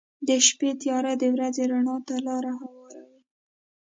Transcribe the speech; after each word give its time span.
•د 0.27 0.29
شپې 0.47 0.69
تیاره 0.81 1.13
د 1.21 1.23
ورځې 1.35 1.63
رڼا 1.71 1.95
ته 2.07 2.15
لاره 2.27 2.51
هواروي. 2.61 3.19